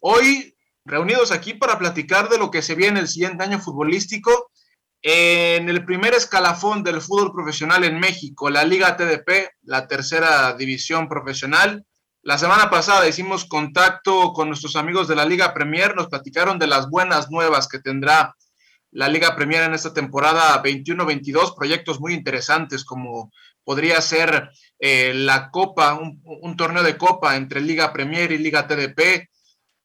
[0.00, 4.50] Hoy reunidos aquí para platicar de lo que se viene el siguiente año futbolístico
[5.02, 11.08] en el primer escalafón del fútbol profesional en México, la Liga TDP, la tercera división
[11.08, 11.84] profesional.
[12.22, 16.66] La semana pasada hicimos contacto con nuestros amigos de la Liga Premier, nos platicaron de
[16.66, 18.34] las buenas nuevas que tendrá
[18.90, 23.30] la Liga Premier en esta temporada 21-22, proyectos muy interesantes como
[23.62, 29.28] podría ser eh, la Copa, un, torneo de Copa entre Liga Premier y Liga TDP.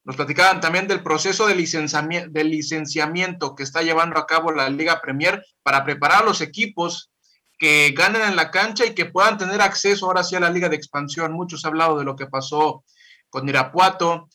[0.04, 5.46] Nos platicaban también del proceso de licenciamiento, que está llevando a cabo la Liga Premier
[5.64, 7.12] para preparar a los equipos
[7.58, 10.68] que ganen en la cancha y que puedan tener acceso ahora sí a la Liga
[10.68, 11.32] de Expansión.
[11.32, 12.84] Muchos han hablado de lo que pasó
[13.30, 14.28] con Irapuato.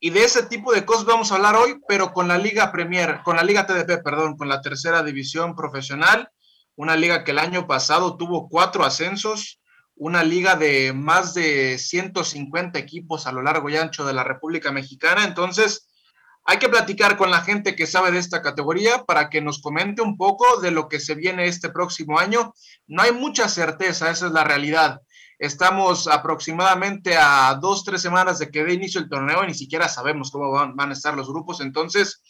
[0.00, 3.20] Y de ese tipo de cosas vamos a hablar hoy, pero con la Liga Premier,
[3.24, 6.30] con la Liga TDP, perdón, con la tercera división profesional
[6.78, 9.60] una liga que el año pasado tuvo cuatro ascensos,
[9.98, 14.72] una liga de más de 150 equipos a lo largo y ancho de la República
[14.72, 15.24] Mexicana.
[15.24, 15.88] Entonces,
[16.44, 20.00] hay que platicar con la gente que sabe de esta categoría para que nos comente
[20.00, 22.54] un poco de lo que se viene este próximo año.
[22.86, 25.00] No hay mucha certeza, esa es la realidad.
[25.38, 29.88] Estamos aproximadamente a dos, tres semanas de que dé inicio el torneo y ni siquiera
[29.88, 31.60] sabemos cómo van, van a estar los grupos.
[31.60, 32.22] Entonces,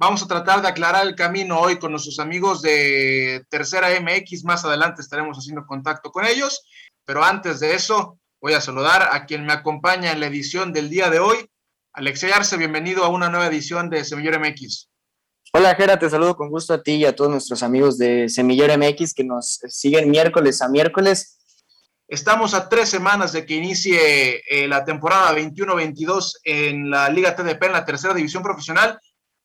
[0.00, 4.44] Vamos a tratar de aclarar el camino hoy con nuestros amigos de Tercera MX.
[4.44, 6.64] Más adelante estaremos haciendo contacto con ellos.
[7.10, 10.88] Pero antes de eso, voy a saludar a quien me acompaña en la edición del
[10.88, 11.38] día de hoy.
[11.92, 14.88] Alexey Arce, bienvenido a una nueva edición de Semillero MX.
[15.52, 18.78] Hola, Jera, te saludo con gusto a ti y a todos nuestros amigos de Semillero
[18.78, 21.40] MX que nos siguen miércoles a miércoles.
[22.06, 27.64] Estamos a tres semanas de que inicie eh, la temporada 21-22 en la Liga TDP,
[27.64, 29.00] en la tercera división profesional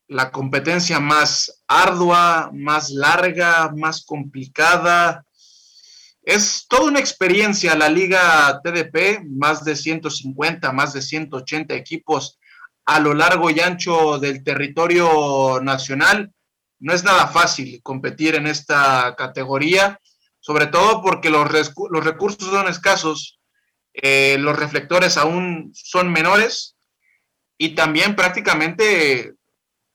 [0.08, 5.25] la competencia más ardua, más larga, más complicada.
[6.26, 12.40] Es toda una experiencia la liga TDP, más de 150, más de 180 equipos
[12.84, 16.32] a lo largo y ancho del territorio nacional.
[16.80, 20.00] No es nada fácil competir en esta categoría,
[20.40, 23.38] sobre todo porque los, recursos son escasos,
[23.94, 26.76] eh, los reflectores aún son menores
[27.56, 29.34] y también prácticamente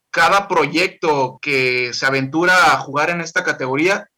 [0.10, 4.11] cada proyecto que se aventura a jugar en esta categoría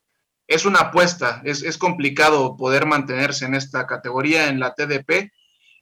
[0.53, 5.31] es una apuesta, es, complicado poder mantenerse en esta categoría, en la TDP,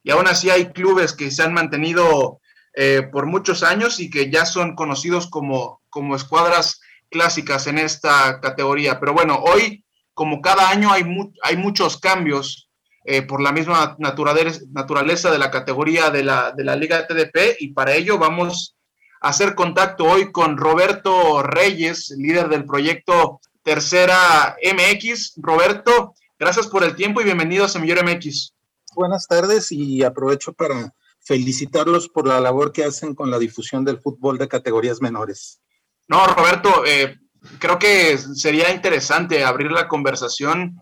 [0.04, 2.40] y aún así hay clubes que se han mantenido
[2.74, 6.80] eh, por muchos años y que ya son conocidos como, como escuadras
[7.10, 9.00] clásicas en esta categoría.
[9.00, 9.84] Pero bueno, hoy,
[10.14, 11.04] como cada año, hay,
[11.44, 12.70] hay muchos cambios
[13.04, 17.74] eh, por la misma naturaleza de la categoría de la, de la Liga TDP, y
[17.74, 18.76] para ello vamos
[19.22, 25.34] hacer contacto hoy con Roberto Reyes, líder del proyecto Tercera MX.
[25.38, 28.54] Roberto, gracias por el tiempo y bienvenido a Semillero MX.
[28.96, 34.00] Buenas tardes y aprovecho para felicitarlos por la labor que hacen con la difusión del
[34.00, 35.62] fútbol de categorías menores.
[36.08, 37.20] No, Roberto, eh,
[37.60, 40.82] creo que sería interesante abrir la conversación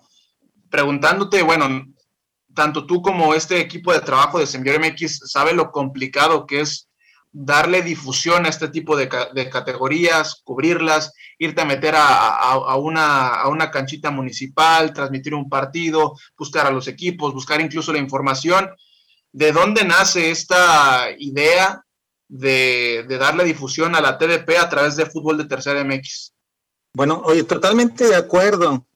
[0.70, 1.86] preguntándote, bueno,
[2.56, 6.89] tanto tú como este equipo de trabajo de Semillero MX sabe lo complicado que es
[7.32, 14.94] darle difusión a este tipo de, categorías, cubrirlas, irte a meter a, una, canchita municipal,
[14.94, 18.70] transmitir un partido, buscar a los equipos, buscar incluso la información.
[19.32, 21.84] ¿De dónde nace esta idea
[22.28, 26.34] de, darle difusión a la TDP a través de fútbol de tercera MX?
[26.94, 28.88] Bueno, oye, totalmente de acuerdo.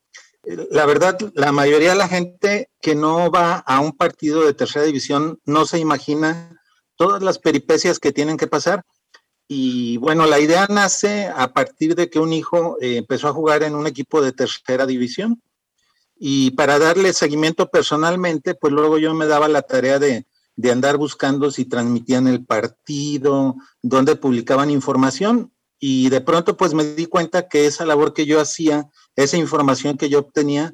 [0.70, 4.84] La verdad, la mayoría de la gente que no va a un partido de tercera
[4.84, 6.53] división no se imagina
[6.96, 8.84] todas las peripecias que tienen que pasar.
[9.46, 13.62] Y bueno, la idea nace a partir de que un hijo eh, empezó a jugar
[13.62, 15.42] en un equipo de tercera división.
[16.16, 20.26] Y para darle seguimiento personalmente, pues luego yo me daba la tarea de,
[20.56, 25.52] de andar buscando si transmitían el partido, dónde publicaban información.
[25.78, 29.98] Y de pronto pues me di cuenta que esa labor que yo hacía, esa información
[29.98, 30.72] que yo obtenía,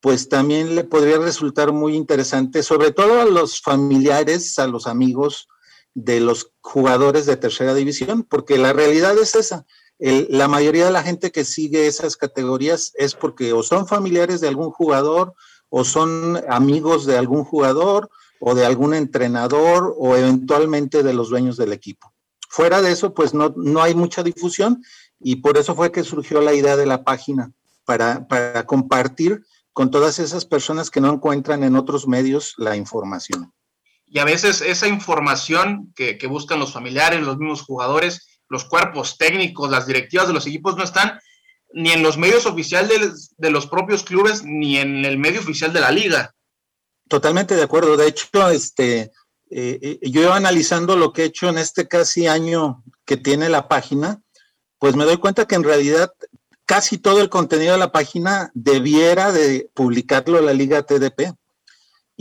[0.00, 5.48] pues también le podría resultar muy interesante, sobre todo a los familiares, a los amigos,
[5.94, 9.66] de los jugadores de tercera división, porque la realidad es esa.
[9.98, 14.48] la mayoría de la gente que sigue esas categorías es porque o son familiares de
[14.48, 15.34] algún jugador,
[15.68, 18.10] o son amigos de algún jugador,
[18.44, 22.12] o de algún entrenador o eventualmente de los dueños del equipo.
[22.48, 24.82] Fuera de eso, pues no, no hay mucha difusión
[25.20, 27.52] y por eso fue que surgió la idea de la página,
[27.84, 33.52] para, para compartir con todas esas personas que no encuentran en otros medios la información.
[34.14, 39.70] Y a veces esa información que, buscan los familiares, los mismos jugadores, los cuerpos técnicos,
[39.70, 41.18] las directivas de los equipos no están
[41.72, 45.80] ni en los medios oficiales de, los propios clubes, ni en el medio oficial de
[45.80, 46.34] la liga.
[47.08, 47.96] Totalmente de acuerdo.
[47.96, 49.12] De hecho, este,
[49.48, 53.66] eh, eh, yo analizando lo que he hecho en este casi año que tiene la
[53.66, 54.20] página,
[54.78, 56.12] pues me doy cuenta que en realidad
[56.66, 61.32] casi todo el contenido de la página debiera de publicarlo la liga TDP.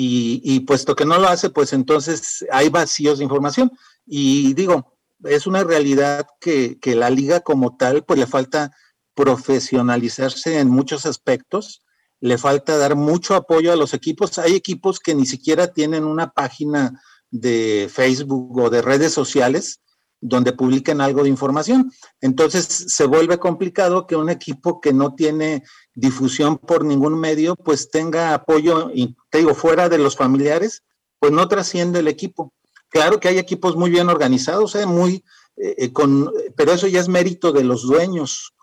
[0.03, 3.71] Y, puesto que no lo hace, pues entonces hay vacíos de información.
[4.06, 8.71] Y digo, es una realidad que, que la liga como tal, pues le falta
[9.13, 11.83] profesionalizarse en muchos aspectos,
[12.19, 14.39] le falta dar mucho apoyo a los equipos.
[14.39, 19.81] Hay equipos que ni siquiera tienen una página de Facebook o de redes sociales
[20.21, 21.91] donde publiquen algo de información.
[22.21, 25.63] Entonces se vuelve complicado que un equipo que no tiene
[25.95, 30.83] difusión por ningún medio, pues tenga apoyo, y te digo, fuera de los familiares,
[31.19, 32.53] pues no trasciende el equipo.
[32.89, 34.85] Claro que hay equipos muy bien organizados, ¿eh?
[34.85, 35.23] muy,
[35.57, 38.53] eh, eh, con, pero eso ya es mérito de los dueños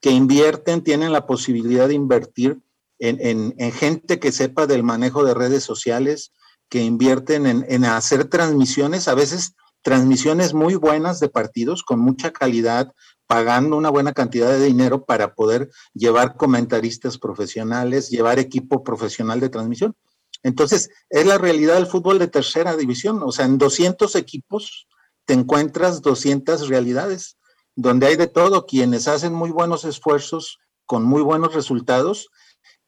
[0.00, 2.60] que invierten, tienen la posibilidad de invertir
[2.98, 6.32] en, gente que sepa del manejo de redes sociales,
[6.68, 12.32] que invierten en, en hacer transmisiones, a veces transmisiones muy buenas de partidos con mucha
[12.32, 12.92] calidad,
[13.26, 19.48] pagando una buena cantidad de dinero para poder llevar comentaristas profesionales, llevar equipo profesional de
[19.48, 19.94] transmisión.
[20.42, 23.22] Entonces, es la realidad del fútbol de tercera división.
[23.22, 24.88] O sea, en 200 equipos
[25.24, 27.36] te encuentras 200 realidades
[27.76, 32.28] donde hay de todo, quienes hacen muy buenos esfuerzos con muy buenos resultados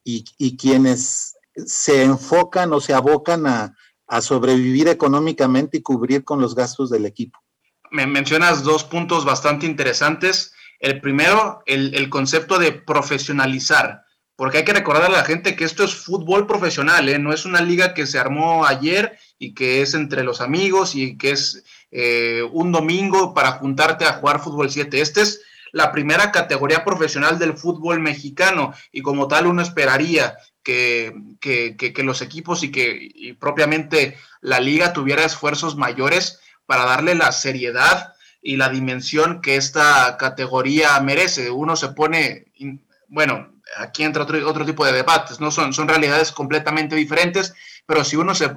[0.05, 0.25] y,
[0.57, 3.77] quienes se enfocan o se abocan a,
[4.21, 7.39] sobrevivir económicamente y cubrir con los gastos del equipo.
[7.91, 10.53] Me mencionas dos puntos bastante interesantes.
[10.81, 14.03] El primero, el, concepto de profesionalizar,
[14.37, 17.19] porque hay que recordar a la gente que esto es fútbol profesional, ¿eh?
[17.19, 21.17] no es una liga que se armó ayer y que es entre los amigos y
[21.17, 25.01] que es eh, un domingo para juntarte a jugar fútbol 7.
[25.01, 25.41] Esta es
[25.73, 31.13] la primera categoría profesional del fútbol mexicano y como tal uno esperaría que,
[32.05, 38.57] los equipos y que propiamente la liga tuviera esfuerzos mayores para darle la seriedad y
[38.57, 41.51] la dimensión que esta categoría merece.
[41.51, 42.47] Uno se pone,
[43.09, 45.51] bueno, aquí entra otro, otro tipo de debates, ¿no?
[45.51, 47.55] Son, son realidades completamente diferentes,
[47.87, 48.51] pero si uno se,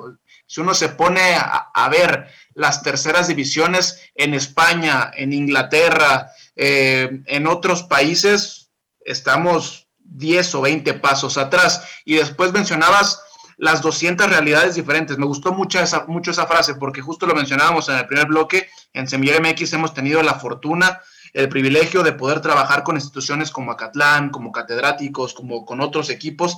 [0.48, 7.48] si uno se pone a, ver las terceras divisiones en España, en Inglaterra, eh, en
[7.48, 11.88] otros países, estamos 10 o 20 pasos atrás.
[12.06, 13.22] Y después mencionabas
[13.58, 15.18] las 200 realidades diferentes.
[15.18, 18.70] Me gustó mucho esa, mucho esa frase porque justo lo mencionábamos en el primer bloque.
[18.94, 21.02] En Semillero MX hemos tenido la fortuna,
[21.34, 26.58] el privilegio de poder trabajar con instituciones como Acatlán, como catedráticos, como con otros equipos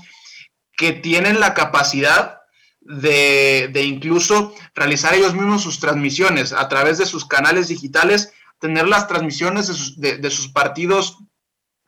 [0.77, 2.41] que tienen la capacidad
[2.81, 9.07] de, incluso realizar ellos mismos sus transmisiones a través de sus canales digitales, tener las
[9.07, 9.67] transmisiones
[9.97, 11.17] de sus, partidos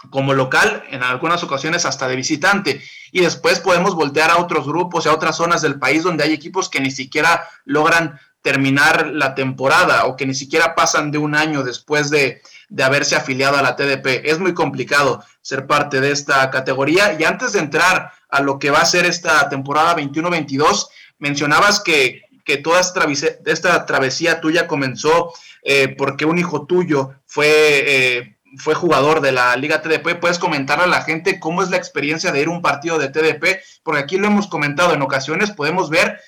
[0.09, 2.81] como local, en algunas ocasiones hasta de visitante.
[3.11, 6.33] Y después podemos voltear a otros grupos y a otras zonas del país donde hay
[6.33, 11.35] equipos que ni siquiera logran terminar la temporada o que ni siquiera pasan de un
[11.35, 14.25] año después de, de, haberse afiliado a la TDP.
[14.25, 17.17] Es muy complicado ser parte de esta categoría.
[17.19, 20.87] Y antes de entrar a lo que va a ser esta temporada 21-22.
[21.17, 22.23] Mencionabas que,
[22.63, 29.31] toda esta travesía, tuya comenzó eh, porque un hijo tuyo fue, eh, fue jugador de
[29.31, 30.19] la Liga TDP.
[30.19, 33.09] ¿Puedes comentar a la gente cómo es la experiencia de ir a un partido de
[33.09, 33.61] TDP?
[33.83, 36.19] Porque aquí lo hemos comentado en ocasiones, podemos ver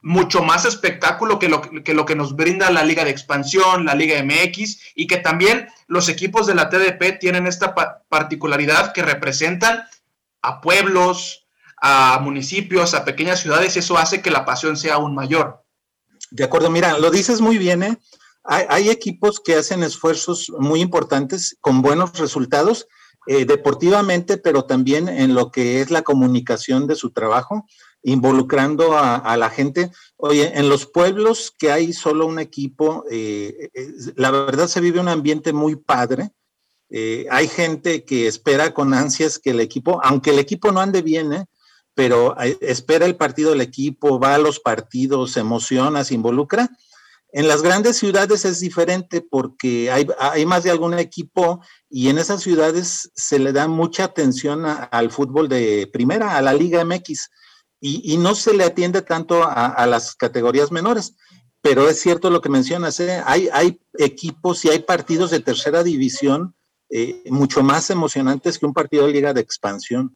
[0.00, 3.94] mucho más espectáculo que lo, que lo que nos brinda la Liga de Expansión, la
[3.94, 7.74] Liga MX, y que también los equipos de la TDP tienen esta
[8.08, 9.84] particularidad que representan
[10.42, 11.46] a pueblos,
[11.80, 15.64] a municipios, a pequeñas ciudades, y eso hace que la pasión sea aún mayor.
[16.30, 17.98] De acuerdo, mira, lo dices muy bien, ¿eh?
[18.44, 22.86] Hay, equipos que hacen esfuerzos muy importantes con buenos resultados
[23.26, 27.64] eh, deportivamente, pero también en lo que es la comunicación de su trabajo,
[28.02, 29.90] involucrando a, la gente.
[30.16, 33.70] Oye, en los pueblos que hay solo un equipo, eh,
[34.16, 36.32] la verdad se vive un ambiente muy padre
[36.96, 41.02] eh, hay gente que espera con ansias que el equipo, aunque el equipo no ande
[41.02, 41.46] bien, ¿eh?
[41.92, 46.70] pero espera el partido del equipo, va a los partidos, se emociona, se involucra.
[47.36, 51.60] En las grandes ciudades es diferente porque hay, más de algún equipo
[51.90, 56.54] y en esas ciudades se le da mucha atención al fútbol de primera, a la
[56.54, 57.30] Liga MX.
[57.80, 61.16] y, no se le atiende tanto a, las categorías menores.
[61.60, 63.20] Pero es cierto lo que mencionas, ¿eh?
[63.26, 66.54] hay, hay equipos y hay partidos de tercera división
[66.88, 70.14] eh, mucho más emocionantes que un partido de liga de expansión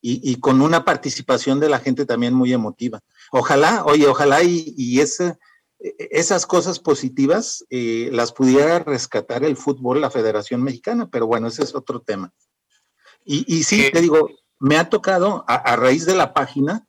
[0.00, 3.00] y, con una participación de la gente también muy emotiva.
[3.32, 5.38] Ojalá, oye, ojalá y, y ese,
[5.82, 11.64] esas cosas positivas eh, las pudiera rescatar el fútbol, la Federación Mexicana, pero bueno, ese
[11.64, 12.32] es otro tema.
[13.24, 16.86] Y, y sí, te digo, me ha tocado, a, raíz de la página,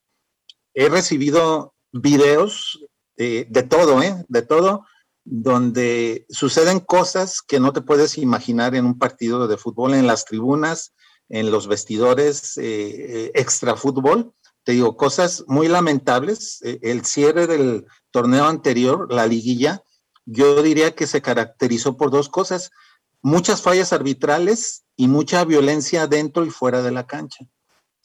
[0.73, 2.85] he recibido videos
[3.17, 4.23] de, de todo, ¿eh?
[4.27, 4.85] De todo,
[5.23, 10.25] donde suceden cosas que no te puedes imaginar en un partido de fútbol, en las
[10.25, 10.93] tribunas,
[11.29, 14.33] en los vestidores, eh, eh extra fútbol.
[14.63, 16.61] Te digo, cosas muy lamentables.
[16.63, 19.83] Eh, el cierre del torneo anterior, la liguilla,
[20.25, 22.69] yo diría que se caracterizó por dos cosas,
[23.21, 27.45] muchas fallas arbitrales y mucha violencia dentro y fuera de la cancha.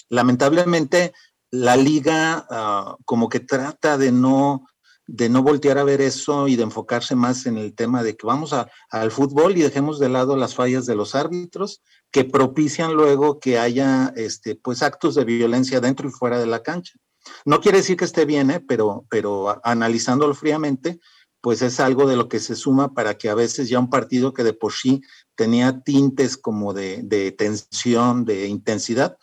[0.08, 1.12] Lamentablemente,
[1.50, 4.66] la liga ah, como que trata de no
[5.10, 8.26] de no voltear a ver eso y de enfocarse más en el tema de que
[8.26, 8.54] vamos
[8.90, 13.58] al fútbol y dejemos de lado las fallas de los árbitros que propician luego que
[13.58, 16.98] haya este, pues actos de violencia dentro y fuera de la cancha.
[17.44, 18.60] No quiere decir que esté bien, ¿eh?
[18.60, 21.00] pero, pero analizándolo fríamente,
[21.40, 24.32] pues es algo de lo que se suma para que a veces ya un partido
[24.32, 25.02] que de por sí
[25.34, 29.16] tenía tintes como de, de tensión, de intensidad,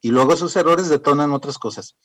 [0.00, 1.96] y luego esos errores detonan otras cosas.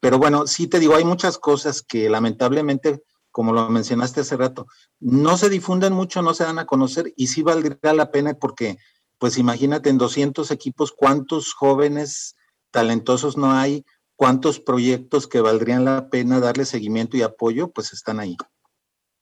[0.00, 4.66] Pero bueno, sí te digo, hay muchas cosas que lamentablemente, como lo mencionaste hace rato,
[4.98, 8.78] no se difunden mucho, no se dan a conocer y sí valdría la pena porque,
[9.18, 12.34] pues imagínate, en 200 equipos, ¿cuántos jóvenes
[12.70, 13.84] talentosos no hay?
[14.20, 17.70] ¿Cuántos proyectos que valdrían la pena darle seguimiento y apoyo?
[17.70, 18.36] Pues están ahí.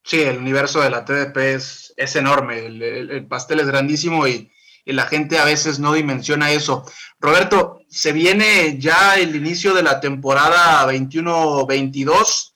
[0.02, 4.50] Sí, el universo de la TDP es, enorme, el pastel es grandísimo y
[4.88, 6.83] y la gente a veces no dimensiona eso.
[7.21, 12.55] Roberto, se viene ya el inicio de la temporada 21-22.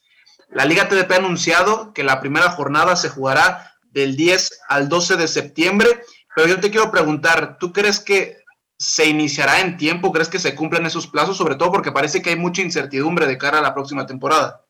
[0.49, 5.15] La Liga TDP ha anunciado que la primera jornada se jugará del 10 al 12
[5.15, 6.01] de septiembre,
[6.35, 8.42] pero yo te quiero preguntar, ¿tú crees que
[8.77, 10.11] se iniciará en tiempo?
[10.11, 11.37] ¿Crees que se cumplan esos plazos?
[11.37, 14.63] Sobre todo porque parece que hay mucha incertidumbre de cara a la próxima temporada.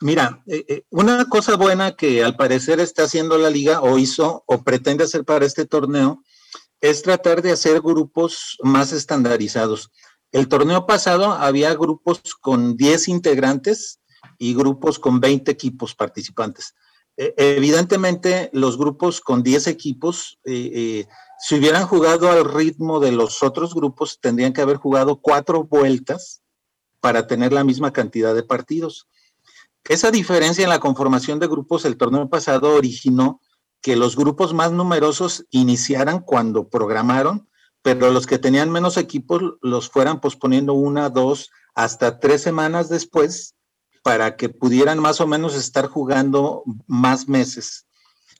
[0.00, 4.44] Mira, eh, eh, una cosa buena que al parecer está haciendo la liga o hizo
[4.46, 6.22] o pretende hacer para este torneo
[6.80, 9.90] es tratar de hacer grupos más estandarizados.
[10.32, 14.00] El torneo pasado había grupos con 10 integrantes
[14.38, 16.74] y grupos con 20 equipos participantes.
[17.16, 21.06] E, evidentemente, los grupos con 10 equipos, eh, eh,
[21.38, 26.42] si hubieran jugado al ritmo de los otros grupos, tendrían que haber jugado cuatro vueltas
[27.00, 29.08] para tener la misma cantidad de partidos.
[29.84, 33.40] Esa diferencia en la conformación de grupos el torneo pasado originó
[33.80, 37.48] que los grupos más numerosos iniciaran cuando programaron,
[37.82, 43.55] pero los que tenían menos equipos los fueran posponiendo una, dos, hasta tres semanas después
[44.06, 47.88] para que pudieran más o menos estar jugando más meses.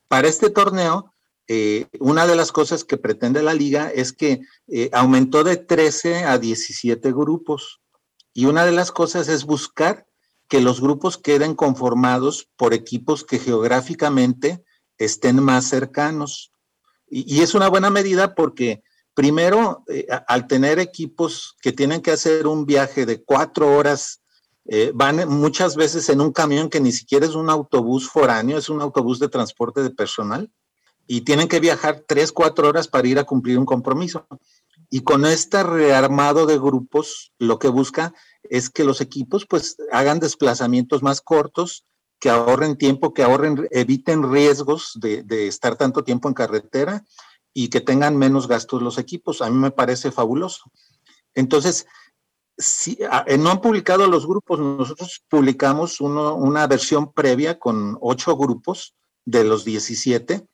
[0.06, 1.12] Para este torneo,
[1.48, 6.22] eh, una de las cosas que pretende la liga es que eh, aumentó de 13
[6.22, 7.80] a 17 grupos.
[8.32, 10.06] Y una de las cosas es buscar
[10.46, 14.62] que los grupos queden conformados por equipos que geográficamente
[14.98, 16.52] estén más cercanos.
[17.08, 22.46] Y, es una buena medida porque primero, eh, al tener equipos que tienen que hacer
[22.46, 24.20] un viaje de cuatro horas,
[24.68, 28.68] eh, van muchas veces en un camión que ni siquiera es un autobús foráneo, es
[28.68, 30.50] un autobús de transporte de personal,
[31.06, 34.26] y tienen que viajar tres, cuatro horas para ir a cumplir un compromiso.
[34.90, 40.20] Y con este rearmado de grupos, lo que busca es que los equipos pues hagan
[40.20, 41.84] desplazamientos más cortos,
[42.18, 47.04] que ahorren tiempo, que ahorren, eviten riesgos de, estar tanto tiempo en carretera
[47.52, 49.42] y que tengan menos gastos los equipos.
[49.42, 50.70] A mí me parece fabuloso.
[51.34, 51.86] Entonces,
[52.58, 58.94] si, eh, no han publicado los grupos, nosotros publicamos una versión previa con ocho grupos
[59.24, 60.46] de los 17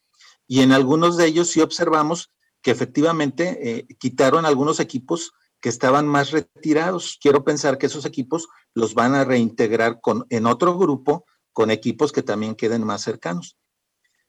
[0.48, 2.30] y en algunos de ellos sí observamos
[2.60, 7.18] que efectivamente eh, quitaron algunos equipos que estaban más retirados.
[7.20, 12.22] Quiero pensar que esos equipos los van a reintegrar en otro grupo con equipos que
[12.22, 13.56] también queden más cercanos.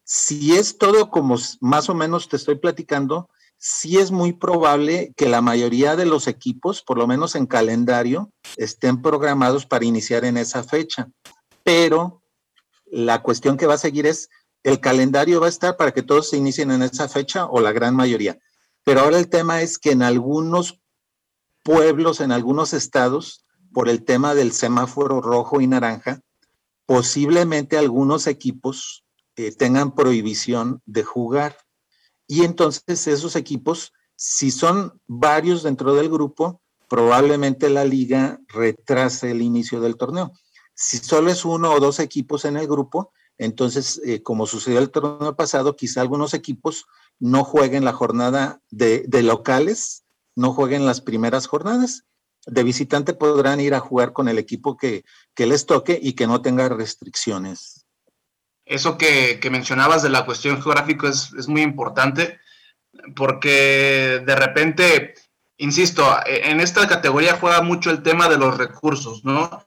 [0.04, 3.30] Si es todo como más o menos te estoy platicando,
[3.66, 8.30] sí es muy probable que la mayoría de los equipos, por lo menos en calendario,
[8.58, 11.08] estén programados para iniciar en esa fecha.
[11.64, 12.22] Pero
[12.86, 14.30] la cuestión que va a seguir es,
[14.64, 17.72] el calendario va a estar para que todos se inicien en esa fecha o la
[17.72, 18.38] gran mayoría.
[18.84, 20.82] Pero ahora el tema es que en algunos
[21.64, 26.20] pueblos, en algunos estados, por el tema del semáforo rojo y naranja,
[26.86, 29.06] posiblemente algunos equipos
[29.38, 31.56] eh, tengan prohibición de jugar.
[32.34, 39.44] Y entonces esos equipos, si son varios dentro del grupo, probablemente la liga retrase el
[39.44, 40.32] inicio del torneo.
[40.74, 44.90] Si solo es uno o dos equipos en el grupo, entonces, eh, como sucedió el
[44.90, 46.88] torneo pasado, quizá algunos equipos
[47.20, 50.04] no jueguen la jornada de, locales,
[50.36, 52.06] no jueguen las primeras jornadas.
[52.48, 55.06] De visitante podrán ir a jugar con el equipo que,
[55.38, 57.83] les toque y que no tenga restricciones.
[58.66, 62.40] Eso que, mencionabas de la cuestión geográfica es, es, muy importante
[63.16, 65.16] porque de repente,
[65.58, 69.66] insisto, en esta categoría juega mucho el tema de los recursos, ¿no?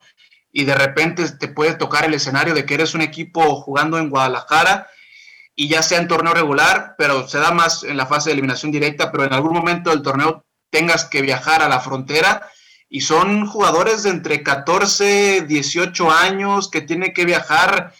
[0.56, 4.08] y de repente te puede tocar el escenario de que eres un equipo jugando en
[4.08, 4.88] Guadalajara
[5.54, 8.72] y ya sea en torneo regular, pero se da más en la fase de eliminación
[8.72, 12.48] directa, pero en algún momento del torneo tengas que viajar a la frontera
[12.88, 17.92] y son jugadores de entre 14, 18 años que tienen que viajar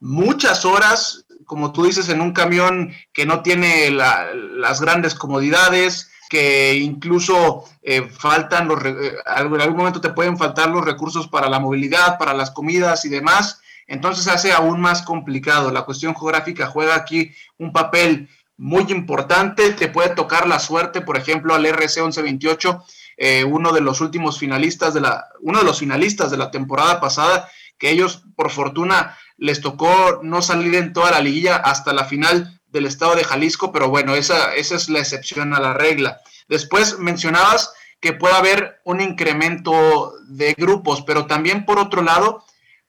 [0.00, 6.74] muchas horas, como tú dices, en un camión que no tiene las grandes comodidades, que
[6.74, 11.58] incluso eh, faltan los, eh, en algún momento te pueden faltar los recursos para la
[11.58, 13.60] movilidad, para las comidas y demás.
[13.86, 15.70] Entonces hace aún más complicado.
[15.70, 18.28] La cuestión geográfica juega aquí un papel
[18.58, 19.72] muy importante.
[19.72, 22.84] Te puede tocar la suerte, por ejemplo, al RC 1128,
[23.16, 27.00] eh, uno de los últimos finalistas de la, uno de los finalistas de la temporada
[27.00, 32.04] pasada, que ellos, por fortuna, les tocó no salir en toda la liguilla hasta la
[32.04, 36.20] final del estado de Jalisco, pero bueno, esa, esa es la excepción a la regla.
[36.48, 42.44] Después mencionabas que puede haber un incremento de grupos, pero también por otro lado,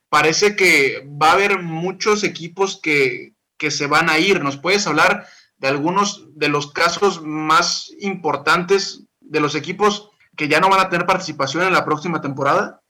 [0.10, 4.44] parece que va a haber muchos equipos que, que se van a ir.
[4.44, 5.27] ¿Nos puedes hablar
[5.58, 10.89] de algunos de los casos más importantes de los equipos que ya no van a
[10.89, 12.82] tener participación en la próxima temporada?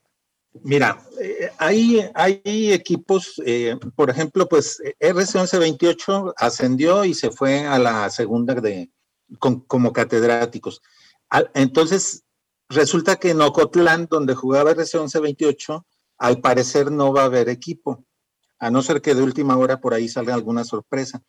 [0.53, 7.77] Mira, eh, hay, hay equipos, eh, por ejemplo, pues RC1128 ascendió y se fue a
[7.77, 8.89] la segunda de,
[9.37, 10.81] como catedráticos.
[11.53, 12.23] entonces,
[12.67, 15.85] resulta que en Ocotlán, donde jugaba RC1128,
[16.17, 18.05] al parecer no va a haber equipo,
[18.59, 21.23] a no ser que de última hora por ahí salga alguna sorpresa.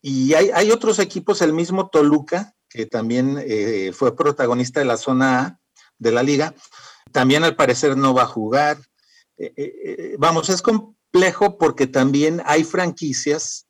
[0.00, 4.96] Y hay, hay otros equipos, el mismo Toluca, que también eh, fue protagonista de la
[4.96, 5.60] zona A
[5.98, 6.54] de la liga,
[7.12, 8.78] también al parecer no va a jugar.
[9.36, 13.66] Eh, eh, eh, vamos, es complejo porque también hay franquicias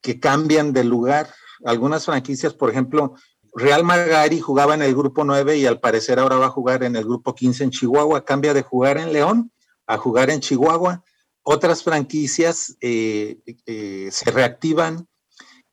[0.00, 1.32] que cambian de lugar.
[1.64, 3.14] Algunas franquicias, por ejemplo,
[3.54, 6.96] Real Magari jugaba en el grupo 9 y al parecer ahora va a jugar en
[6.96, 8.24] el grupo 15 en Chihuahua.
[8.24, 9.52] Cambia de jugar en León
[9.86, 11.04] a jugar en Chihuahua.
[11.42, 15.08] Otras franquicias se reactivan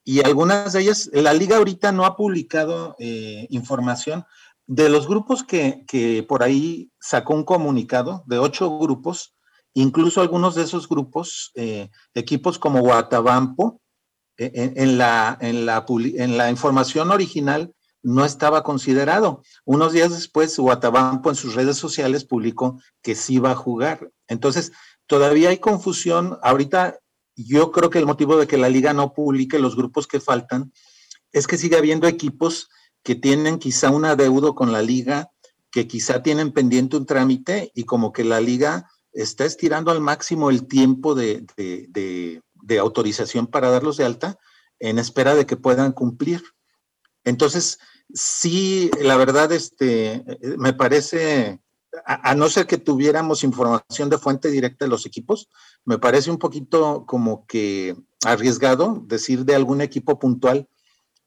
[0.04, 4.26] y algunas de ellas, la liga ahorita no ha publicado información,
[4.70, 9.36] de los grupos que, por ahí sacó un comunicado, de ocho grupos,
[9.74, 13.82] incluso algunos de esos grupos, eh, equipos como Guatabampo,
[14.38, 19.42] eh, en, la, en, la, en la información original no estaba considerado.
[19.66, 24.12] Unos días después, Guatabampo en sus redes sociales publicó que sí iba a jugar.
[24.28, 24.72] Entonces,
[25.08, 26.38] todavía hay confusión.
[26.44, 27.00] Ahorita
[27.36, 30.72] yo creo que el motivo de que la liga no publique los grupos que faltan
[31.32, 32.70] es que sigue habiendo equipos
[33.04, 35.32] que tienen quizá un adeudo con la liga,
[35.72, 40.50] que quizá tienen pendiente un trámite y como que la liga está estirando al máximo
[40.50, 41.46] el tiempo de,
[42.80, 44.38] autorización para darlos de alta
[44.80, 46.44] en espera de que puedan cumplir.
[47.24, 47.80] Entonces,
[48.14, 50.24] sí, la verdad, este,
[50.58, 51.60] me parece,
[52.06, 55.50] a, no ser que tuviéramos información de fuente directa de los equipos,
[55.84, 60.70] me parece un poquito como que arriesgado decir de algún equipo puntual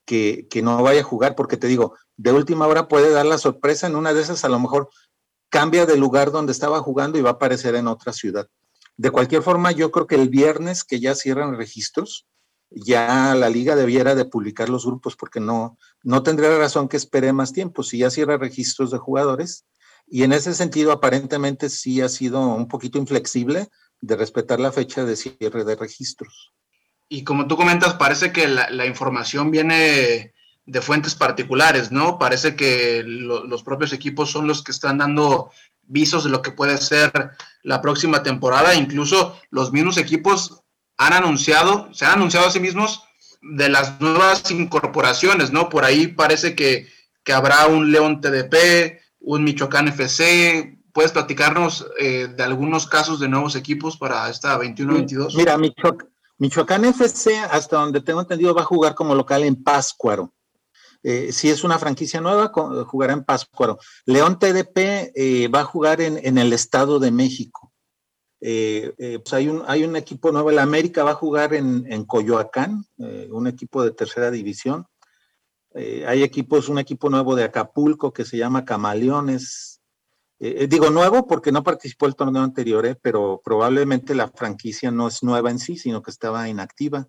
[0.05, 3.87] que, no vaya a jugar, porque te digo, de última hora puede dar la sorpresa,
[3.87, 4.91] en una de esas a lo mejor
[5.49, 8.49] cambia de lugar donde estaba jugando y va a aparecer en otra ciudad.
[8.97, 12.27] De cualquier forma, yo creo que el viernes que ya cierran registros,
[12.71, 17.33] ya la liga debiera de publicar los grupos porque no, no tendría razón que espere
[17.33, 19.67] más tiempo si ya cierra registros de jugadores.
[20.07, 23.69] Y en ese sentido, aparentemente sí ha sido un poquito inflexible
[24.01, 26.53] de respetar la fecha de cierre de registros.
[27.13, 30.33] Y como tú comentas, parece que la, información viene
[30.65, 32.19] de fuentes particulares, ¿no?
[32.19, 35.51] Parece que los propios equipos son los que están dando
[35.83, 37.13] visos de lo que puede ser
[37.65, 38.75] la próxima temporada.
[38.75, 40.63] Incluso los mismos equipos
[40.97, 43.05] han anunciado, se han anunciado a sí mismos
[43.43, 45.69] de las nuevas incorporaciones, ¿no?
[45.69, 46.89] Por ahí parece que,
[47.31, 50.79] habrá un León TDP, un Michoacán FC.
[50.95, 55.37] ¿Puedes platicarnos eh, de algunos casos de nuevos equipos para esta 21-22?
[55.37, 56.12] Mira, Michoacán
[56.43, 60.35] Michoacán FC, hasta donde tengo entendido, va a jugar como local en Páscuaro.
[61.05, 62.51] Eh, si es una franquicia nueva,
[62.85, 63.79] jugará en Páscuaro.
[64.07, 67.73] León TDP eh, va a jugar en, el Estado de México.
[68.41, 72.87] Eh, pues hay, un, hay un equipo nuevo, el América va a jugar en, Coyoacán,
[72.99, 74.89] un equipo de tercera división.
[75.73, 79.72] Hay equipos, un equipo nuevo de Acapulco que se llama Camaleones.
[80.45, 85.23] Eh, digo nuevo porque no participó el torneo anterior, pero probablemente la franquicia no es
[85.23, 87.07] nueva en sí, sino que estaba inactiva.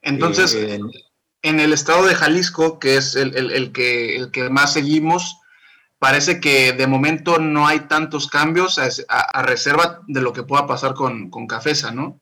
[0.00, 0.56] Entonces,
[1.42, 5.36] en el estado de Jalisco, que es el, que, el que más seguimos,
[5.98, 10.94] parece que de momento no hay tantos cambios a, reserva de lo que pueda pasar
[10.94, 12.18] con, con Cafesa, ¿no?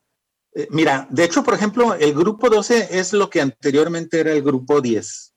[0.56, 4.42] Eh, mira, de hecho, por ejemplo, el grupo 12 es lo que anteriormente era el
[4.42, 5.34] grupo 10.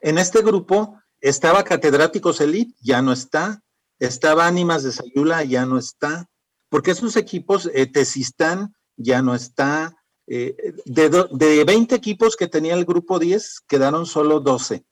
[0.00, 3.62] En este grupo estaba Catedráticos Elite, ya no está.
[3.98, 6.28] Estaba Ánimas de Sayula, ya no está.
[6.68, 9.94] Porque esos equipos, eh, Tesistán, ya no está.
[10.26, 14.84] Eh, de, de 20 equipos que tenía el grupo 10, quedaron solo 12.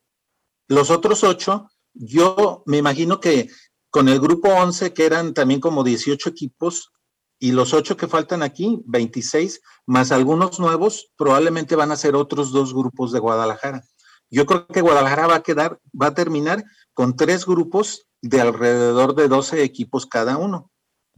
[0.69, 3.51] Los otros 8, yo me imagino que
[3.91, 6.93] con el grupo 11, que eran también como 18 equipos,
[7.39, 12.53] y los 8 que faltan aquí, 26, más algunos nuevos, probablemente van a ser otros
[12.53, 13.85] dos grupos de Guadalajara.
[14.31, 19.15] Yo creo que Guadalajara va a quedar, va a terminar con tres grupos de alrededor
[19.15, 20.71] de 12 equipos cada uno.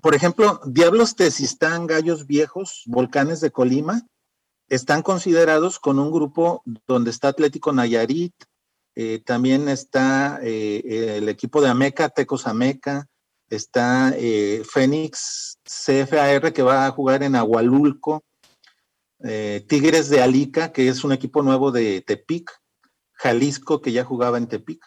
[0.02, 4.02] Por ejemplo, Diablos Tesistán, Gallos Viejos, Volcanes de Colima,
[4.68, 8.34] están considerados con un grupo donde está Atlético Nayarit,
[8.96, 13.06] eh, también está eh, el equipo de Ameca, Tecos Ameca,
[13.50, 18.24] está eh, Fénix CFAR que va a jugar en Agualulco,
[19.68, 22.50] Tigres de Alica, que es un equipo nuevo de Tepic,
[23.12, 24.84] Jalisco, que ya jugaba en Tepic,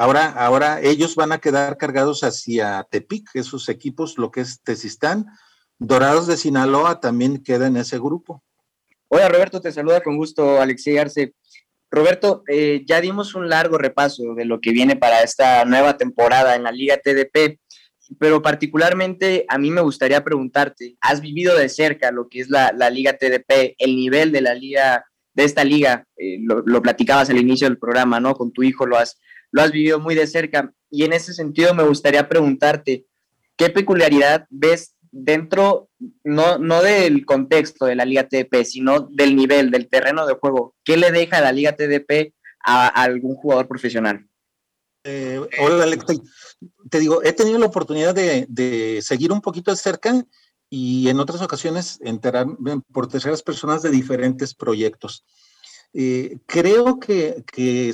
[0.00, 5.26] Ahora, ahora ellos van a quedar cargados hacia Tepic, esos equipos, lo que es Tesistán.
[5.80, 8.44] Dorados de Sinaloa también queda en ese grupo.
[9.08, 11.34] Hola Roberto, te saluda con gusto Alexei Arce.
[11.90, 16.54] Roberto, eh, ya dimos un largo repaso de lo que viene para esta nueva temporada
[16.54, 17.58] en la Liga TDP,
[18.20, 22.70] pero particularmente a mí me gustaría preguntarte, ¿has vivido de cerca lo que es la,
[22.90, 26.06] Liga TDP, el nivel de la liga, de esta liga?
[26.16, 28.34] Eh, lo, platicabas al inicio del programa, ¿no?
[28.34, 29.18] Con tu hijo lo has,
[29.50, 30.72] lo has vivido muy de cerca.
[30.90, 33.06] Y en ese sentido me gustaría preguntarte,
[33.56, 35.90] ¿qué peculiaridad ves dentro,
[36.24, 40.74] no, no del contexto de la Liga TDP, sino del nivel, del terreno de juego?
[40.84, 42.34] ¿Qué le deja la Liga TDP
[42.64, 44.26] a, algún jugador profesional?
[45.04, 46.04] Eh, hola, Alex.
[46.90, 50.24] Te digo, he tenido la oportunidad de, de, seguir un poquito de cerca
[50.70, 55.24] y en otras ocasiones enterarme por terceras personas de diferentes proyectos.
[55.94, 57.44] Eh, creo que,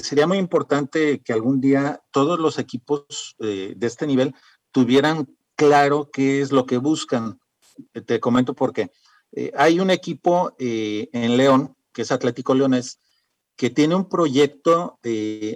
[0.03, 4.35] sería muy importante que algún día todos los equipos eh, de este nivel
[4.73, 7.41] tuvieran claro qué es lo que buscan.
[7.93, 8.91] Eh, te comento por qué.
[9.57, 13.01] hay un equipo en León, que es Atlético Leones,
[13.57, 14.99] que tiene un proyecto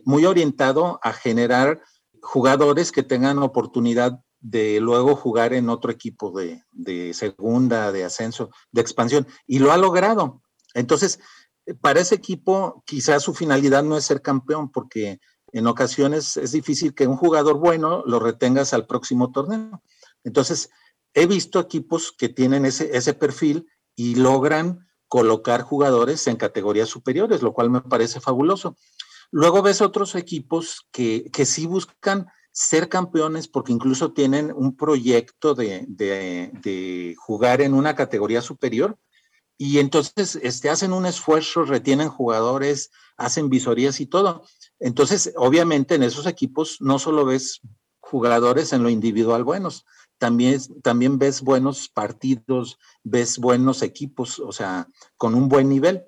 [0.04, 1.80] muy orientado a generar
[2.20, 8.50] jugadores que tengan oportunidad de luego jugar en otro equipo de, de segunda, de ascenso,
[8.72, 10.42] de expansión, y lo ha logrado.
[10.74, 11.20] Entonces,
[11.74, 15.20] para ese equipo quizás su finalidad no es ser campeón, porque
[15.52, 19.82] en ocasiones es difícil que un jugador bueno lo retengas al próximo torneo.
[20.24, 20.70] Entonces,
[21.14, 27.42] he visto equipos que tienen ese, ese perfil y logran colocar jugadores en categorías superiores,
[27.42, 28.76] lo cual me parece fabuloso.
[29.30, 35.54] Luego ves otros equipos que, que sí buscan ser campeones porque incluso tienen un proyecto
[35.54, 38.98] de, de, de jugar en una categoría superior
[39.58, 44.44] y entonces este, hacen un esfuerzo, retienen jugadores, hacen visorías y todo.
[44.78, 47.60] Entonces, obviamente en esos equipos no solo ves
[47.98, 49.84] jugadores en lo individual buenos,
[50.16, 56.04] también, también ves buenos partidos, ves buenos equipos, o sea, con un buen nivel.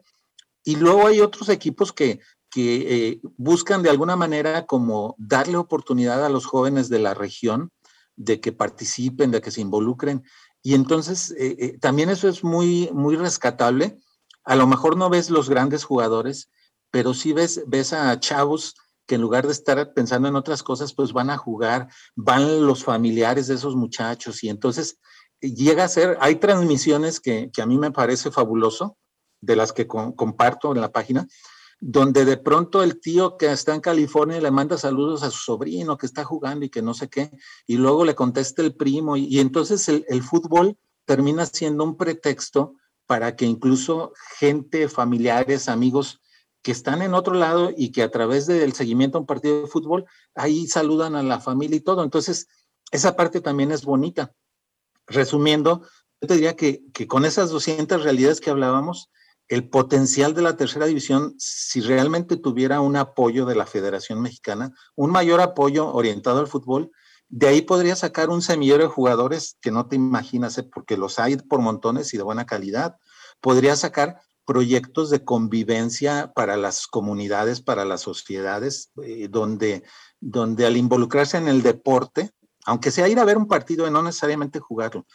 [0.64, 6.24] Y luego hay otros equipos que, que eh, buscan de alguna manera como darle oportunidad
[6.24, 7.72] a los jóvenes de la región
[8.16, 10.24] de que participen, de que se involucren.
[10.62, 13.98] Y entonces eh, eh, también eso es muy, muy rescatable.
[14.44, 16.50] A lo mejor no ves los grandes jugadores,
[16.90, 18.74] pero sí ves, ves a chavos
[19.06, 22.84] que en lugar de estar pensando en otras cosas, pues van a jugar, van los
[22.84, 24.98] familiares de esos muchachos y entonces
[25.40, 28.96] eh, llega a ser, hay transmisiones que, que a mí me parece fabuloso,
[29.40, 31.26] de las que comparto en la página,
[31.80, 35.96] donde de pronto el tío que está en California le manda saludos a su sobrino
[35.96, 37.30] que está jugando y que no sé qué,
[37.66, 42.74] y luego le contesta el primo, y, entonces el, fútbol termina siendo un pretexto
[43.06, 46.20] para que incluso gente, familiares, amigos
[46.62, 49.66] que están en otro lado y que a través del seguimiento a un partido de
[49.66, 52.04] fútbol, ahí saludan a la familia y todo.
[52.04, 52.46] Entonces,
[52.92, 54.34] esa parte también es bonita.
[55.06, 55.82] Resumiendo,
[56.20, 59.10] yo te diría que, que con esas 200 realidades que hablábamos,
[59.50, 64.72] el potencial de la tercera división, si realmente tuviera un apoyo de la Federación Mexicana,
[64.94, 66.92] un mayor apoyo orientado al fútbol,
[67.28, 70.62] de ahí podría sacar un semillero de jugadores que no te imaginas, ¿eh?
[70.62, 72.96] porque los hay por montones y de buena calidad.
[73.40, 79.82] Podría sacar proyectos de convivencia para las comunidades, para las sociedades, eh, donde,
[80.20, 82.30] donde al involucrarse en el deporte,
[82.66, 85.06] aunque sea ir a ver un partido y no necesariamente jugarlo,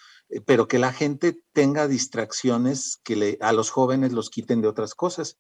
[0.46, 4.96] pero que la gente tenga distracciones que le, a los jóvenes los quiten de otras
[4.96, 5.38] cosas.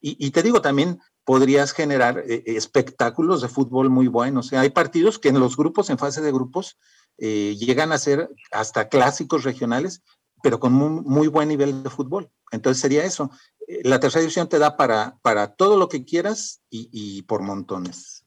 [0.00, 4.46] Y, te digo, también podrías generar eh, espectáculos de fútbol muy buenos.
[4.46, 6.78] O sea, hay partidos que en los grupos, en fase de grupos,
[7.18, 10.02] llegan a ser hasta clásicos regionales,
[10.42, 12.30] pero con muy, buen nivel de fútbol.
[12.52, 13.30] Entonces sería eso.
[13.66, 18.24] Eh, la tercera división te da para, para todo lo que quieras y, por montones.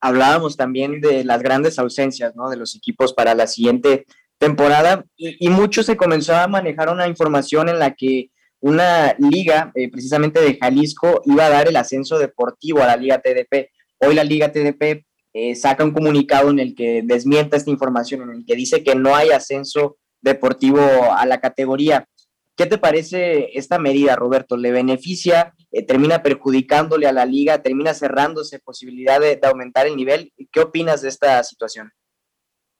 [0.00, 2.50] Hablábamos también de las grandes ausencias ¿no?
[2.50, 4.06] de los equipos para la siguiente
[4.38, 9.90] temporada y, mucho se comenzó a manejar una información en la que una liga, eh,
[9.90, 13.70] precisamente de Jalisco, iba a dar el ascenso deportivo a la Liga TDP.
[13.98, 18.30] Hoy la Liga TDP eh, saca un comunicado en el que desmienta esta información, en
[18.30, 20.80] el que dice que no hay ascenso deportivo
[21.14, 22.08] a la categoría.
[22.56, 24.56] ¿Qué te parece esta medida, Roberto?
[24.56, 25.54] ¿Le beneficia?
[25.72, 27.62] Eh, ¿Termina perjudicándole a la liga?
[27.62, 30.32] ¿Termina cerrándose posibilidad de, aumentar el nivel?
[30.52, 31.90] ¿Qué opinas de esta situación?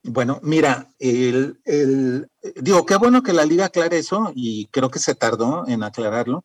[0.05, 1.59] Bueno, mira, el,
[2.57, 6.45] digo, qué bueno que la liga aclare eso y creo que se tardó en aclararlo.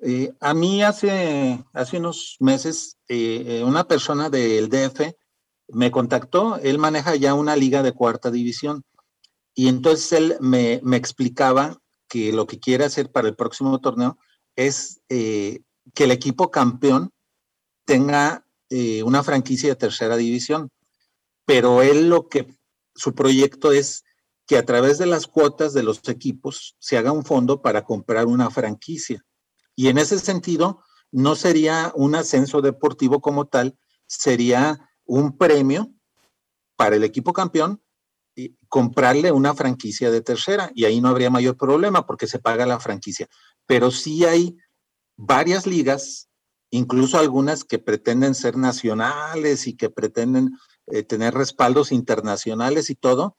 [0.00, 5.14] Eh, a mí hace, hace unos meses eh, una persona del DF
[5.68, 8.84] me contactó, él maneja ya una liga de cuarta división
[9.54, 14.18] y entonces él me, explicaba que lo que quiere hacer para el próximo torneo
[14.54, 15.60] es eh,
[15.94, 17.10] que el equipo campeón
[17.86, 20.70] tenga eh, una franquicia de tercera división.
[21.46, 22.46] Pero él lo que,
[22.96, 24.04] su proyecto es
[24.46, 28.26] que a través de las cuotas de los equipos se haga un fondo para comprar
[28.26, 29.24] una franquicia.
[29.74, 30.82] Y en ese sentido,
[31.12, 35.92] no sería un ascenso deportivo como tal, sería un premio
[36.76, 37.82] para el equipo campeón
[38.68, 42.80] comprarle una franquicia de tercera y ahí no habría mayor problema porque se paga la
[42.80, 43.28] franquicia.
[43.66, 44.56] Pero sí hay
[45.16, 46.28] varias ligas,
[46.70, 50.50] incluso algunas que pretenden ser nacionales y que pretenden
[50.88, 53.36] eh, tener respaldos internacionales y todo,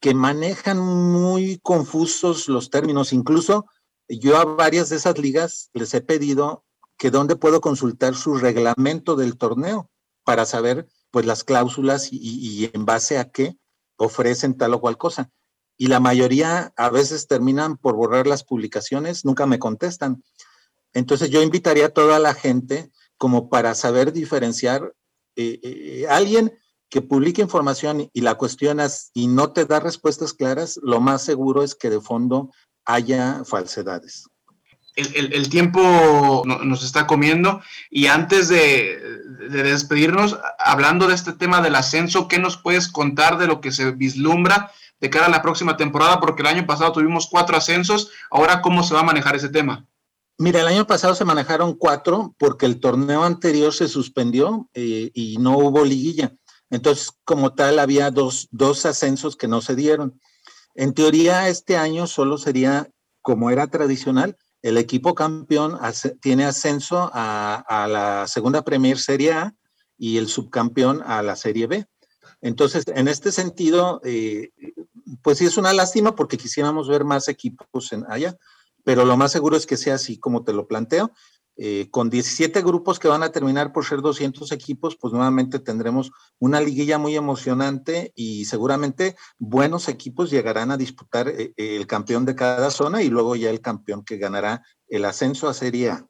[0.00, 3.12] que manejan muy confusos los términos.
[3.12, 3.66] Incluso
[4.08, 6.64] yo a varias de esas ligas les he pedido
[6.98, 9.90] que dónde puedo consultar su reglamento del torneo
[10.24, 13.56] para saber pues las cláusulas y en base a qué
[13.96, 15.30] ofrecen tal o cual cosa.
[15.76, 20.22] Y la mayoría a veces terminan por borrar las publicaciones, nunca me contestan.
[20.92, 24.94] Entonces yo invitaría a toda la gente como para saber diferenciar
[25.36, 26.52] eh, eh, alguien
[26.88, 31.62] que publique información y la cuestionas y no te da respuestas claras, lo más seguro
[31.62, 32.50] es que de fondo
[32.84, 34.26] haya falsedades.
[34.94, 39.00] El, tiempo nos está comiendo y antes de,
[39.48, 43.92] despedirnos, hablando de este tema del ascenso, ¿qué nos puedes contar de lo que se
[43.92, 46.20] vislumbra de cara a la próxima temporada?
[46.20, 49.86] Porque el año pasado tuvimos cuatro ascensos, ahora ¿cómo se va a manejar ese tema?
[50.38, 55.36] Mira, el año pasado se manejaron cuatro porque el torneo anterior se suspendió eh, y
[55.38, 56.34] no hubo liguilla.
[56.70, 60.18] Entonces, como tal, había dos, dos ascensos que no se dieron.
[60.74, 62.90] En teoría, este año solo sería,
[63.20, 65.78] como era tradicional, el equipo campeón
[66.20, 69.54] tiene ascenso a, la segunda Premier Serie A
[69.98, 71.86] y el subcampeón a la Serie B.
[72.40, 74.50] Entonces, en este sentido, eh,
[75.22, 78.36] pues sí es una lástima porque quisiéramos ver más equipos en allá,
[78.84, 81.12] pero lo más seguro es que sea así como te lo planteo.
[81.56, 86.10] Eh, con 17 grupos que van a terminar por ser 200 equipos, pues nuevamente tendremos
[86.38, 92.34] una liguilla muy emocionante y seguramente buenos equipos llegarán a disputar eh, el campeón de
[92.34, 96.06] cada zona y luego ya el campeón que ganará el ascenso a Serie A.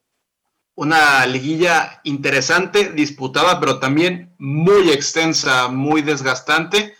[0.74, 6.94] Una liguilla interesante, disputada, pero también muy extensa, muy desgastante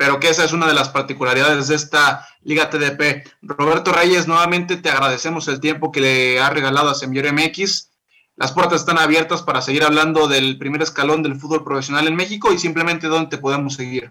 [0.00, 3.22] pero que esa es una de las particularidades de esta Liga TDP.
[3.42, 7.90] Roberto Reyes, nuevamente te agradecemos el tiempo que le ha regalado a Semillero MX.
[8.34, 12.50] Las puertas están abiertas para seguir hablando del primer escalón del fútbol profesional en México
[12.50, 14.10] y simplemente dónde te podemos seguir.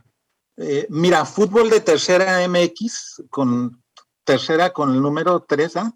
[0.58, 3.82] Eh, mira, fútbol de tercera MX, con
[4.24, 5.92] tercera con el número 3, ¿ah?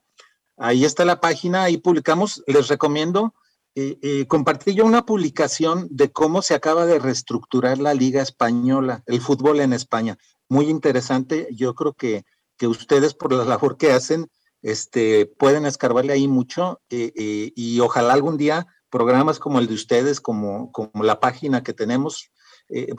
[0.57, 3.35] ahí está la página, ahí publicamos, les recomiendo
[3.75, 9.01] eh, eh, compartí yo una publicación de cómo se acaba de reestructurar la Liga Española,
[9.07, 10.17] el fútbol en España.
[10.47, 11.47] Muy interesante.
[11.51, 12.23] Yo creo que,
[12.57, 14.27] que ustedes, por la labor que hacen,
[14.61, 19.73] este, pueden escarbarle ahí mucho eh, eh, y ojalá algún día programas como el de
[19.73, 22.29] ustedes, como, como la página que tenemos,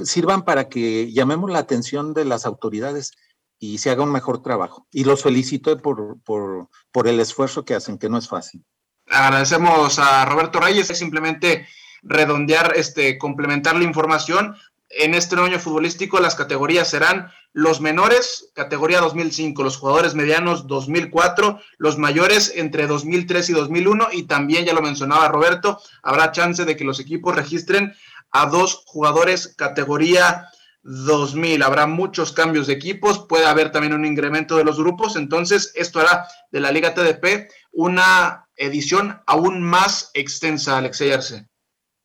[0.05, 3.13] sirvan para que llamemos la atención de las autoridades
[3.59, 4.87] y se haga un mejor trabajo.
[4.93, 8.65] Y los felicito por, por, por el esfuerzo que hacen, que no es fácil
[9.11, 11.67] agradecemos a Roberto Reyes, es simplemente
[12.03, 14.57] redondear, este, complementar la información.
[14.97, 21.61] en este año futbolístico las categorías serán los menores, categoría 2005, los jugadores medianos 2004,
[21.79, 26.77] los mayores entre 2003 y 2001 y también, ya lo mencionaba Roberto, habrá chance de
[26.77, 27.93] que los equipos registren
[28.31, 30.49] a dos jugadores categoría
[30.85, 31.63] 2000.
[31.63, 36.01] Habrá muchos cambios de equipos, puede haber también un incremento de los grupos, entonces esto
[36.01, 41.49] hará de la Liga TDP una edición aún más extensa, Alexei Arce.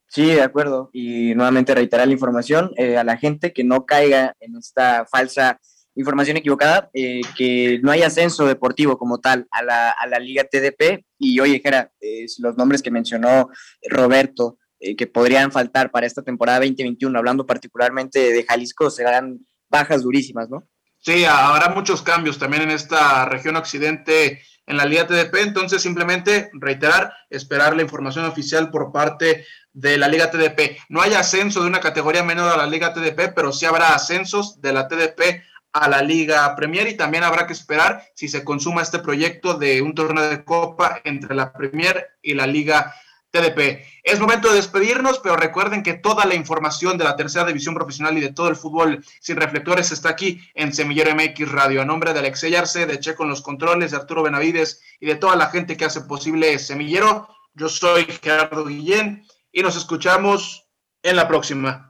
[0.08, 0.90] Sí, de acuerdo.
[0.92, 5.60] Y nuevamente reiterar la información eh, a la gente que no caiga en esta falsa
[5.94, 10.46] información equivocada, eh, que no hay ascenso deportivo como tal a la, a la Liga
[10.46, 11.06] TDP.
[11.20, 11.92] Y oye, Jera,
[12.40, 13.50] los nombres que mencionó
[13.88, 19.40] Roberto, que podrían faltar para esta temporada 2021, hablando particularmente de Jalisco, serán
[19.70, 20.68] bajas durísimas, ¿no?
[21.00, 26.52] Sí, habrá muchos cambios también en esta región occidente en la Liga TDP, entonces simplemente
[26.54, 30.78] reiterar, esperar la información oficial por parte de la Liga TDP.
[30.90, 34.62] No hay ascenso de una categoría menor a la Liga TDP, pero sí habrá ascensos
[34.62, 35.42] de la TDP
[35.74, 39.82] a la Liga Premier y también habrá que esperar si se consuma este proyecto de
[39.82, 42.94] un torneo de copa entre la Premier y la Liga
[43.32, 43.86] TDP.
[44.04, 48.18] Es momento de despedirnos, pero recuerden que toda la información de la tercera división profesional
[48.18, 51.82] y de todo el fútbol sin reflectores está aquí en Semillero MX Radio.
[51.82, 55.16] A nombre de Alexey Arce, de Che con los controles, de Arturo Benavides y de
[55.16, 60.68] toda la gente que hace posible Semillero, yo soy Gerardo Guillén y nos escuchamos
[61.04, 61.90] en la próxima.